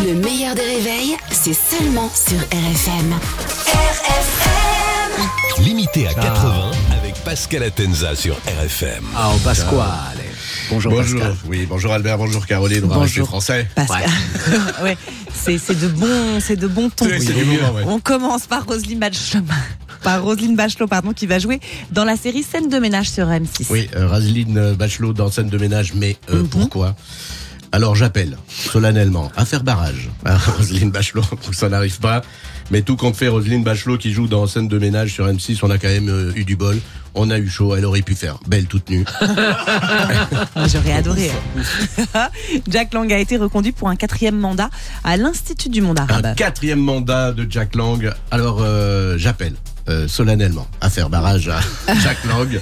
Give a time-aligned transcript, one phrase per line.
[0.00, 3.12] Le meilleur des réveils, c'est seulement sur RFM.
[3.66, 9.04] RFM Limité à 80 avec Pascal Atenza sur RFM.
[9.14, 9.78] Ah, au Pasquale.
[10.70, 11.36] Bonjour, Bonjour, Pascal.
[11.46, 13.28] oui, bonjour Albert, bonjour Caroline, on va rester Bonjour.
[13.28, 13.68] français.
[13.74, 14.08] Pascal.
[14.82, 14.96] ouais,
[15.34, 17.04] c'est c'est de bon, c'est de bon ton.
[17.04, 17.82] Moment, ouais.
[17.86, 19.42] On commence par Roselyne Bachelot,
[20.02, 21.60] par Roselyne Bachelot, pardon, qui va jouer
[21.92, 23.66] dans la série Scène de ménage sur M6.
[23.70, 26.94] Oui, euh, Roselyne Bachelot dans scène de ménage, mais euh, pourquoi?
[27.74, 32.22] Alors j'appelle solennellement à faire barrage à Roselyne Bachelot pour que ça n'arrive pas.
[32.70, 35.70] Mais tout compte fait, Roselyne Bachelot qui joue dans scène de ménage sur M6, on
[35.70, 36.78] a quand même euh, eu du bol.
[37.14, 39.04] On a eu chaud, elle aurait pu faire belle toute nue.
[40.72, 41.30] J'aurais adoré.
[42.68, 44.70] Jack Lang a été reconduit pour un quatrième mandat
[45.04, 46.34] à l'Institut du monde Un arabe.
[46.36, 48.12] quatrième mandat de Jack Lang.
[48.30, 49.54] Alors euh, j'appelle
[49.88, 51.60] euh, solennellement à faire barrage à
[52.02, 52.60] Jack Lang.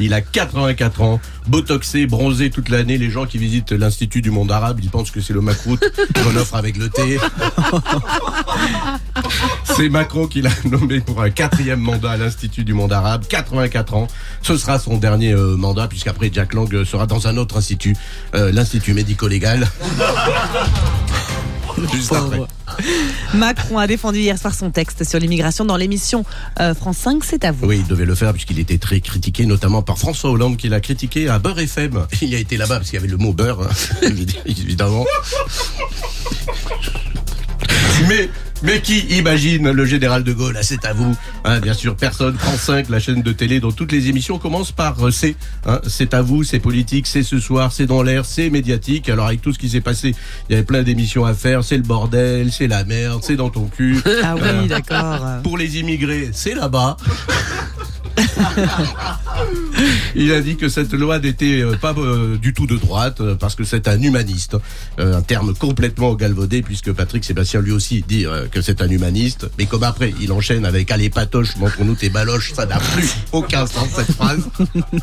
[0.00, 2.98] Il a 84 ans, botoxé, bronzé toute l'année.
[2.98, 6.36] Les gens qui visitent l'Institut du monde arabe, ils pensent que c'est le macroute qu'on
[6.36, 7.18] offre avec le thé.
[9.76, 13.24] C'est Macron qui l'a nommé pour un quatrième mandat à l'Institut du monde arabe.
[13.28, 14.08] 84 ans.
[14.42, 17.94] Ce sera son dernier euh, mandat puisqu'après Jack Lang euh, sera dans un autre institut,
[18.34, 19.68] euh, l'Institut médico-légal.
[21.92, 22.40] Juste après.
[23.34, 26.24] Macron a défendu hier soir son texte sur l'immigration dans l'émission
[26.60, 27.66] euh, France 5, c'est à vous.
[27.66, 30.80] Oui, il devait le faire puisqu'il était très critiqué, notamment par François Hollande qui l'a
[30.80, 32.06] critiqué à Beurre FM.
[32.22, 34.08] Il a été là-bas parce qu'il y avait le mot beurre, hein,
[34.46, 35.04] évidemment.
[38.08, 38.30] Mais,
[38.62, 40.56] mais qui imagine le général de Gaulle?
[40.58, 41.16] Ah, C'est à vous.
[41.44, 42.36] Hein, bien sûr, personne.
[42.38, 45.36] France 5, la chaîne de télé dont toutes les émissions commencent par euh, c'est.
[45.66, 49.08] Hein, c'est à vous, c'est politique, c'est ce soir, c'est dans l'air, c'est médiatique.
[49.08, 50.14] Alors avec tout ce qui s'est passé,
[50.48, 51.64] il y avait plein d'émissions à faire.
[51.64, 53.98] C'est le bordel, c'est la merde, c'est dans ton cul.
[54.22, 55.20] Ah oui, d'accord.
[55.42, 56.96] Pour les immigrés, c'est là-bas.
[60.14, 63.34] Il a dit que cette loi n'était euh, pas euh, du tout de droite euh,
[63.34, 64.56] parce que c'est un humaniste,
[64.98, 69.48] Euh, un terme complètement galvaudé puisque Patrick Sébastien lui aussi dit que c'est un humaniste.
[69.58, 73.66] Mais comme après il enchaîne avec allez patoche, montre-nous tes baloches, ça n'a plus aucun
[73.66, 74.48] sens cette phrase.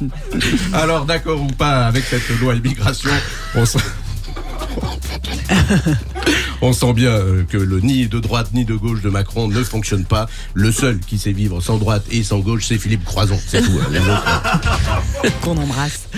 [0.72, 3.10] Alors d'accord ou pas avec cette loi immigration,
[3.54, 3.64] on.
[6.60, 9.62] On sent bien euh, que le ni de droite ni de gauche de Macron ne
[9.62, 10.28] fonctionne pas.
[10.54, 13.38] Le seul qui sait vivre sans droite et sans gauche, c'est Philippe Croison.
[13.46, 13.78] C'est tout.
[13.80, 13.86] hein.
[13.92, 16.08] Les autres, qu'on embrasse.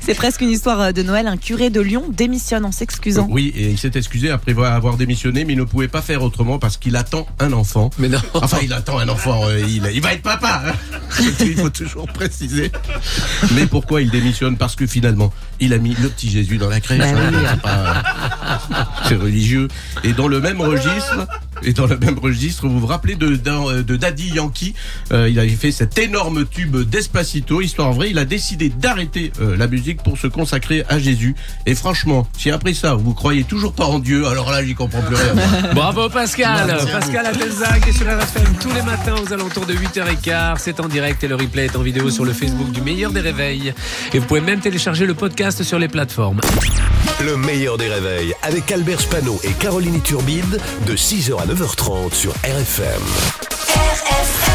[0.00, 1.26] C'est presque une histoire de Noël.
[1.26, 3.26] Un curé de Lyon démissionne en s'excusant.
[3.30, 6.58] Oui, et il s'est excusé après avoir démissionné, mais il ne pouvait pas faire autrement
[6.58, 7.90] parce qu'il attend un enfant.
[7.98, 8.18] Mais non.
[8.34, 10.62] Enfin, il attend un enfant, euh, il, il va être papa.
[10.66, 10.72] hein.
[11.40, 12.72] il faut toujours préciser.
[13.54, 14.56] Mais pourquoi il démissionne?
[14.56, 16.98] Parce que finalement, il a mis le petit Jésus dans la crèche.
[17.00, 17.30] Bah hein.
[17.32, 17.38] oui.
[17.50, 18.02] C'est pas-
[19.08, 19.68] C'est religieux.
[20.04, 21.26] Et dans le même registre,
[21.62, 24.74] et dans le même registre, vous vous rappelez de, d'un- de Daddy Yankee
[25.12, 27.60] Euh, Il avait fait cet énorme tube Despacito.
[27.60, 31.34] Histoire vraie, il a décidé d'arrêter euh, la musique pour se consacrer à Jésus.
[31.66, 35.02] Et franchement, si après ça, vous croyez toujours pas en Dieu, alors là, j'y comprends
[35.02, 35.34] plus rien.
[35.74, 36.86] Bravo Pascal Merci.
[36.92, 40.56] Pascal Atenza qui est sur la RFM tous les matins aux alentours de 8h15.
[40.58, 43.20] C'est en direct et le replay est en vidéo sur le Facebook du meilleur des
[43.20, 43.72] réveils.
[44.12, 46.40] Et vous pouvez même télécharger le podcast sur les plateformes.
[47.24, 52.32] Le meilleur des réveils avec Albert Spano et Caroline Turbide de 6h à 9h30 sur
[52.44, 53.02] RFM.
[53.42, 54.49] RFM